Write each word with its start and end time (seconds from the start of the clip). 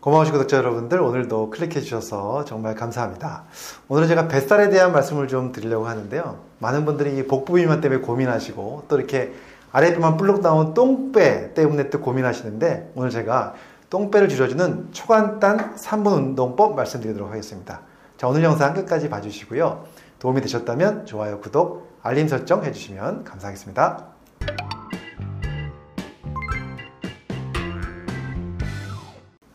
고마우신 0.00 0.32
구독자 0.32 0.58
여러분들 0.58 1.00
오늘도 1.00 1.50
클릭해 1.50 1.80
주셔서 1.80 2.44
정말 2.44 2.76
감사합니다. 2.76 3.44
오늘은 3.88 4.06
제가 4.06 4.28
뱃살에 4.28 4.70
대한 4.70 4.92
말씀을 4.92 5.26
좀 5.26 5.50
드리려고 5.50 5.88
하는데요. 5.88 6.38
많은 6.60 6.84
분들이 6.84 7.26
복부 7.26 7.54
비만 7.54 7.80
때문에 7.80 8.00
고민하시고 8.00 8.84
또 8.86 8.96
이렇게 8.96 9.34
아랫배만 9.72 10.16
불룩 10.16 10.40
나온 10.40 10.72
똥배 10.72 11.52
때문에 11.54 11.90
또 11.90 12.00
고민하시는데 12.00 12.92
오늘 12.94 13.10
제가 13.10 13.54
똥배를 13.90 14.28
줄여주는 14.28 14.90
초간단 14.92 15.74
3분 15.74 16.14
운동법 16.14 16.76
말씀드리도록 16.76 17.30
하겠습니다. 17.30 17.80
자, 18.16 18.28
오늘 18.28 18.44
영상 18.44 18.74
끝까지 18.74 19.08
봐주시고요. 19.08 19.84
도움이 20.20 20.40
되셨다면 20.42 21.06
좋아요, 21.06 21.40
구독, 21.40 21.98
알림 22.02 22.28
설정 22.28 22.64
해주시면 22.64 23.24
감사하겠습니다. 23.24 24.17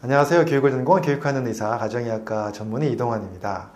안녕하세요. 0.04 0.44
교육을 0.44 0.72
전공한 0.72 1.02
교육하는 1.02 1.48
의사, 1.48 1.78
가정의학과 1.78 2.52
전문의 2.52 2.92
이동환입니다. 2.92 3.70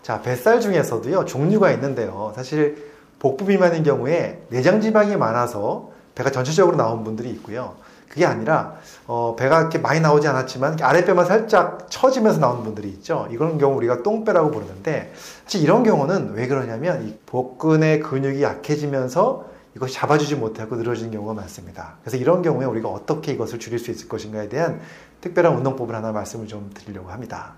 자, 0.00 0.22
뱃살 0.22 0.62
중에서도요, 0.62 1.26
종류가 1.26 1.70
있는데요. 1.72 2.32
사실 2.34 2.90
복부 3.18 3.44
비만인 3.44 3.82
경우에 3.82 4.46
내장 4.48 4.80
지방이 4.80 5.14
많아서 5.16 5.90
배가 6.14 6.30
전체적으로 6.30 6.78
나온 6.78 7.04
분들이 7.04 7.28
있고요. 7.32 7.74
그게 8.08 8.24
아니라 8.24 8.76
어, 9.06 9.36
배가 9.38 9.60
이렇게 9.60 9.76
많이 9.76 10.00
나오지 10.00 10.26
않았지만 10.26 10.78
아랫배만 10.80 11.26
살짝 11.26 11.90
처지면서 11.90 12.40
나오는 12.40 12.64
분들이 12.64 12.88
있죠. 12.88 13.28
이런 13.30 13.58
경우 13.58 13.76
우리가 13.76 14.02
똥배라고 14.02 14.52
부르는데 14.52 15.12
사실 15.44 15.60
이런 15.60 15.82
경우는 15.82 16.32
왜 16.32 16.46
그러냐면 16.46 17.06
이 17.06 17.18
복근의 17.26 18.00
근육이 18.00 18.42
약해지면서 18.42 19.53
이것이 19.76 19.94
잡아주지 19.94 20.36
못하고 20.36 20.76
늘어지는 20.76 21.10
경우가 21.10 21.34
많습니다. 21.34 21.96
그래서 22.02 22.16
이런 22.16 22.42
경우에 22.42 22.64
우리가 22.64 22.88
어떻게 22.88 23.32
이것을 23.32 23.58
줄일 23.58 23.78
수 23.78 23.90
있을 23.90 24.08
것인가에 24.08 24.48
대한 24.48 24.80
특별한 25.20 25.56
운동법을 25.56 25.94
하나 25.94 26.12
말씀을 26.12 26.46
좀 26.46 26.70
드리려고 26.72 27.10
합니다. 27.10 27.54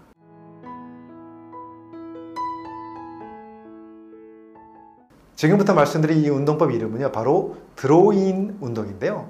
지금부터 5.35 5.75
말씀드릴 5.75 6.25
이 6.25 6.31
운동법 6.31 6.73
이름은요, 6.73 7.13
바로 7.13 7.59
드로인 7.77 8.57
운동인데요. 8.61 9.29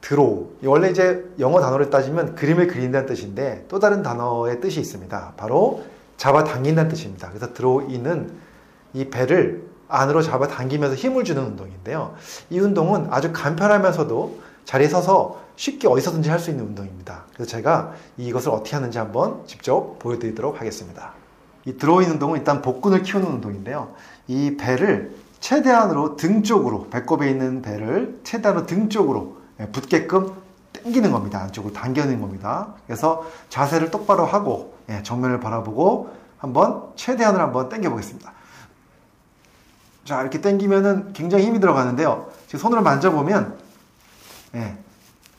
드로우. 0.00 0.50
원래 0.64 0.90
이제 0.90 1.28
영어 1.40 1.60
단어를 1.60 1.90
따지면 1.90 2.36
그림을 2.36 2.68
그린다는 2.68 3.06
뜻인데 3.06 3.66
또 3.68 3.80
다른 3.80 4.02
단어의 4.02 4.60
뜻이 4.60 4.80
있습니다. 4.80 5.34
바로 5.36 5.82
잡아 6.16 6.44
당긴다는 6.44 6.88
뜻입니다. 6.88 7.28
그래서 7.28 7.52
드로우인은 7.52 8.32
이 8.94 9.10
배를 9.10 9.69
안으로 9.90 10.22
잡아당기면서 10.22 10.94
힘을 10.94 11.24
주는 11.24 11.42
운동인데요. 11.42 12.14
이 12.48 12.58
운동은 12.58 13.08
아주 13.10 13.32
간편하면서도 13.32 14.40
자리에 14.64 14.88
서서 14.88 15.40
쉽게 15.56 15.88
어디서든지 15.88 16.30
할 16.30 16.38
수 16.38 16.50
있는 16.50 16.64
운동입니다. 16.66 17.24
그래서 17.34 17.50
제가 17.50 17.92
이것을 18.16 18.50
어떻게 18.50 18.76
하는지 18.76 18.98
한번 18.98 19.42
직접 19.46 19.98
보여드리도록 19.98 20.60
하겠습니다. 20.60 21.12
이 21.66 21.76
드로인 21.76 22.10
운동은 22.10 22.38
일단 22.38 22.62
복근을 22.62 23.02
키우는 23.02 23.26
운동인데요. 23.28 23.92
이 24.28 24.56
배를 24.56 25.14
최대한으로 25.40 26.16
등 26.16 26.42
쪽으로, 26.42 26.88
배꼽에 26.88 27.28
있는 27.28 27.62
배를 27.62 28.20
최대한으로 28.24 28.66
등 28.66 28.88
쪽으로 28.88 29.38
예, 29.60 29.66
붙게끔 29.66 30.32
당기는 30.72 31.10
겁니다. 31.12 31.40
안쪽으로 31.42 31.74
당겨내는 31.74 32.20
겁니다. 32.20 32.74
그래서 32.86 33.26
자세를 33.48 33.90
똑바로 33.90 34.24
하고 34.24 34.74
예, 34.88 35.02
정면을 35.02 35.40
바라보고 35.40 36.10
한번 36.38 36.84
최대한으로 36.96 37.42
한번 37.42 37.68
당겨 37.68 37.90
보겠습니다. 37.90 38.32
자 40.04 40.20
이렇게 40.22 40.40
당기면은 40.40 41.12
굉장히 41.12 41.44
힘이 41.46 41.60
들어가는데요. 41.60 42.30
지금 42.46 42.60
손으로 42.60 42.82
만져보면 42.82 43.58
예, 44.54 44.76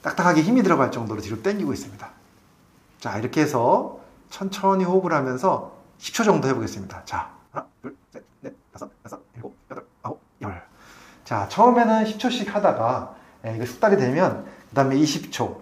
딱딱하게 0.02 0.42
힘이 0.42 0.64
들어갈 0.64 0.92
정도로 0.92 1.22
뒤로 1.22 1.42
당기고 1.42 1.74
있습니다. 1.74 2.10
자 3.00 3.18
이렇게 3.18 3.42
해서 3.42 4.00
천천히 4.30 4.84
호흡을 4.86 5.12
하면서 5.14 5.74
10초 6.00 6.24
정도 6.26 6.48
해보겠습니다. 6.48 7.04
자 7.06 7.32
하나 7.52 7.66
둘 7.82 7.96
셋 8.14 8.24
넷 8.42 8.54
다섯 8.72 8.90
여섯 9.06 9.22
일곱 9.36 9.56
여덟 9.70 9.86
아홉 10.04 10.20
열. 10.42 10.62
자 11.26 11.48
처음에는 11.50 12.06
10초씩 12.06 12.48
하다가 12.52 13.16
예, 13.48 13.56
이거 13.56 13.66
숙달이 13.66 13.98
되면 13.98 14.46
그 14.70 14.76
다음에 14.76 14.96
20초, 14.96 15.58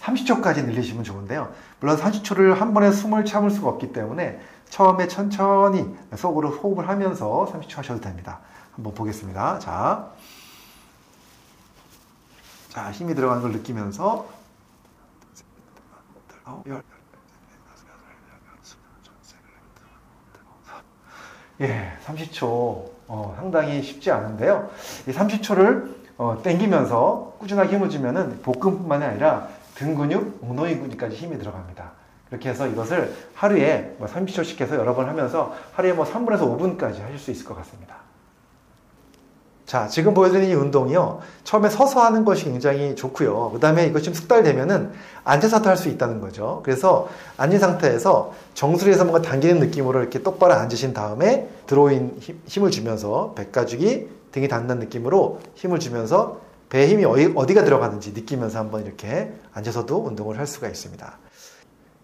30초까지 0.00 0.64
늘리시면 0.64 1.04
좋은데요. 1.04 1.52
물론 1.80 1.96
30초를 1.98 2.54
한 2.54 2.72
번에 2.72 2.90
숨을 2.90 3.24
참을 3.24 3.50
수가 3.50 3.68
없기 3.68 3.92
때문에 3.92 4.40
처음에 4.68 5.08
천천히 5.08 5.96
속으로 6.16 6.50
호흡을 6.50 6.88
하면서 6.88 7.46
30초 7.50 7.76
하셔도 7.76 8.00
됩니다. 8.00 8.40
한번 8.74 8.94
보겠습니다. 8.94 9.58
자, 9.58 10.10
자 12.68 12.90
힘이 12.90 13.14
들어가는 13.14 13.42
걸 13.42 13.52
느끼면서 13.52 14.26
예, 21.60 21.96
30초 22.04 22.90
어, 23.08 23.34
상당히 23.36 23.82
쉽지 23.82 24.10
않은데요. 24.10 24.70
이 25.06 25.12
30초를 25.12 25.94
어, 26.18 26.40
땡기면서 26.42 27.36
꾸준하게 27.38 27.76
힘을 27.76 27.88
주면은 27.88 28.42
복근뿐만이 28.42 29.04
아니라 29.04 29.48
등 29.74 29.94
근육, 29.94 30.42
엉덩이 30.42 30.76
근육까지 30.78 31.16
힘이 31.16 31.38
들어갑니다. 31.38 31.92
이렇게 32.30 32.48
해서 32.50 32.66
이것을 32.66 33.14
하루에 33.34 33.94
뭐 33.98 34.08
30초씩 34.08 34.60
해서 34.60 34.76
여러 34.76 34.94
번 34.94 35.08
하면서 35.08 35.54
하루에 35.74 35.92
뭐 35.92 36.04
3분에서 36.04 36.40
5분까지 36.40 37.00
하실 37.00 37.18
수 37.18 37.30
있을 37.30 37.44
것 37.44 37.56
같습니다. 37.56 37.96
자, 39.66 39.88
지금 39.88 40.14
보여드린 40.14 40.48
이 40.48 40.54
운동이요. 40.54 41.20
처음에 41.42 41.68
서서 41.68 42.00
하는 42.00 42.24
것이 42.24 42.44
굉장히 42.44 42.94
좋고요. 42.94 43.50
그 43.52 43.58
다음에 43.58 43.86
이것이 43.86 44.04
좀 44.04 44.14
숙달되면은 44.14 44.92
앉아서도 45.24 45.68
할 45.68 45.76
수 45.76 45.88
있다는 45.88 46.20
거죠. 46.20 46.60
그래서 46.64 47.08
앉은 47.36 47.58
상태에서 47.58 48.32
정수리에서 48.54 49.04
뭔가 49.04 49.28
당기는 49.28 49.58
느낌으로 49.58 50.00
이렇게 50.00 50.22
똑바로 50.22 50.54
앉으신 50.54 50.94
다음에 50.94 51.48
들어오인 51.66 52.20
힘을 52.46 52.70
주면서 52.70 53.34
백가죽이 53.34 54.08
등이 54.30 54.46
닿는 54.46 54.78
느낌으로 54.78 55.40
힘을 55.56 55.80
주면서 55.80 56.40
배에 56.68 56.86
힘이 56.86 57.04
어디가 57.04 57.64
들어가는지 57.64 58.12
느끼면서 58.12 58.60
한번 58.60 58.84
이렇게 58.84 59.32
앉아서도 59.52 60.04
운동을 60.04 60.38
할 60.38 60.46
수가 60.46 60.68
있습니다. 60.68 61.18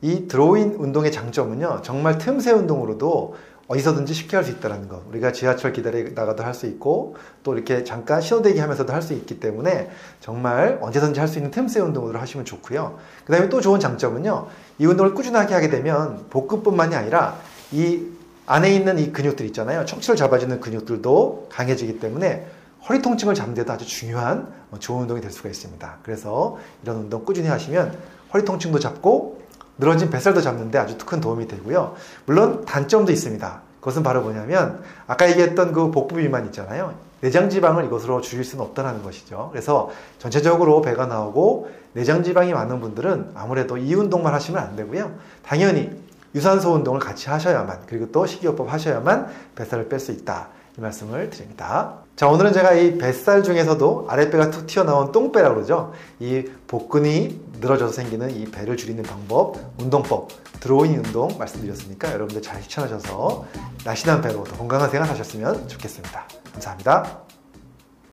이 0.03 0.27
드로인 0.27 0.75
운동의 0.79 1.13
장점은요, 1.13 1.81
정말 1.83 2.19
틈새 2.19 2.51
운동으로도 2.51 3.37
어디서든지 3.69 4.13
쉽게 4.13 4.37
할 4.37 4.45
수 4.45 4.51
있다는 4.51 4.89
것. 4.89 5.03
우리가 5.09 5.31
지하철 5.31 5.73
기다리다가도 5.73 6.43
할 6.43 6.53
수 6.53 6.67
있고, 6.67 7.15
또 7.45 7.55
이렇게 7.55 7.85
잠깐 7.85 8.21
신호대기 8.21 8.59
하면서도 8.59 8.93
할 8.93 9.01
수 9.01 9.13
있기 9.15 9.39
때문에 9.39 9.91
정말 10.21 10.79
언제든지 10.83 11.21
할 11.21 11.29
수 11.29 11.39
있는 11.39 11.53
틈새 11.53 11.81
운동으로 11.81 12.19
하시면 12.19 12.45
좋고요. 12.45 12.99
그 13.25 13.33
다음에 13.33 13.49
또 13.49 13.61
좋은 13.61 13.79
장점은요, 13.79 14.49
이 14.79 14.87
운동을 14.87 15.15
꾸준하게 15.15 15.55
하게 15.55 15.71
되면 15.71 16.27
복근뿐만이 16.31 16.97
아니라 16.97 17.37
이 17.71 18.05
안에 18.47 18.75
있는 18.75 18.99
이 18.99 19.13
근육들 19.13 19.47
있잖아요. 19.47 19.85
척추를 19.87 20.17
잡아주는 20.17 20.59
근육들도 20.61 21.47
강해지기 21.49 22.01
때문에 22.01 22.45
허리 22.89 23.01
통증을 23.01 23.37
잡는 23.37 23.55
데도 23.55 23.73
아주 23.73 23.87
중요한 23.87 24.53
어, 24.73 24.79
좋은 24.81 25.03
운동이 25.03 25.21
될 25.21 25.31
수가 25.31 25.49
있습니다. 25.49 25.99
그래서 26.03 26.59
이런 26.83 26.97
운동 26.97 27.25
꾸준히 27.25 27.47
하시면 27.47 27.97
허리 28.35 28.45
통증도 28.45 28.81
잡고 28.81 29.41
늘어진 29.83 30.11
뱃살도 30.11 30.41
잡는데 30.41 30.79
아주 30.79 30.97
큰 30.99 31.21
도움이 31.21 31.49
되고요. 31.49 31.97
물론 32.27 32.65
단점도 32.65 33.11
있습니다. 33.11 33.61
그것은 33.81 34.05
바로 34.05 34.23
뭐냐면 34.23 34.81
아까 35.09 35.29
얘기했던 35.29 35.73
그 35.73 35.91
복부 35.91 36.15
비만 36.15 36.47
있잖아요. 36.47 36.95
내장 37.21 37.51
지방을 37.51 37.87
이것으로 37.87 38.21
줄일 38.21 38.45
수는 38.45 38.65
없다는 38.65 39.03
것이죠. 39.03 39.49
그래서 39.51 39.91
전체적으로 40.21 40.83
배가 40.83 41.07
나오고 41.07 41.69
내장 41.95 42.23
지방이 42.23 42.53
많은 42.53 42.81
분들은 42.81 43.33
아무래도 43.35 43.77
이 43.77 43.93
운동만 43.93 44.33
하시면 44.35 44.63
안 44.63 44.77
되고요. 44.77 45.11
당연히 45.45 45.91
유산소 46.33 46.75
운동을 46.75 47.01
같이 47.01 47.29
하셔야만 47.29 47.81
그리고 47.87 48.11
또 48.13 48.25
식이요법 48.25 48.73
하셔야만 48.73 49.27
뱃살을 49.57 49.89
뺄 49.89 49.99
수 49.99 50.13
있다. 50.13 50.49
이 50.77 50.81
말씀을 50.81 51.31
드립니다. 51.31 51.99
자, 52.17 52.29
오늘은 52.29 52.53
제가 52.53 52.73
이 52.75 52.99
뱃살 52.99 53.43
중에서도 53.43 54.07
아랫배가 54.09 54.51
툭 54.51 54.67
튀어나온 54.67 55.13
똥배라고 55.13 55.55
그러죠. 55.57 55.93
이 56.19 56.45
복근이 56.67 57.41
늘어져서 57.61 57.93
생기는 57.93 58.31
이 58.31 58.45
배를 58.47 58.77
줄이는 58.77 59.03
방법, 59.03 59.57
운동법, 59.79 60.29
드로잉 60.61 61.03
운동 61.05 61.37
말씀드렸으니까 61.39 62.13
여러분들 62.13 62.43
잘 62.43 62.61
실천하셔서 62.63 63.45
날씬한 63.85 64.23
배로 64.23 64.45
더 64.45 64.57
건강한 64.57 64.91
생활 64.91 65.09
하셨으면 65.09 65.69
좋겠습니다. 65.69 66.27
감사합니다. 66.53 67.32